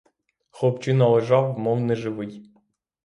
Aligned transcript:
Хлопчина 0.49 1.07
лежав, 1.07 1.59
мов 1.59 1.79
неживий. 1.81 2.49